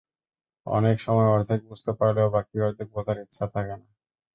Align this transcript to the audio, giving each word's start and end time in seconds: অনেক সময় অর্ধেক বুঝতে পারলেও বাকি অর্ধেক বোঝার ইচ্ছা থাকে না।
অনেক 0.67 0.95
সময় 0.99 1.29
অর্ধেক 1.29 1.59
বুঝতে 1.69 1.91
পারলেও 1.97 2.27
বাকি 2.35 2.55
অর্ধেক 2.61 2.87
বোঝার 2.95 3.17
ইচ্ছা 3.23 3.45
থাকে 3.53 3.73
না। 3.73 3.87